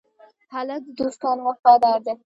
[0.53, 2.13] هلک د دوستانو وفادار دی.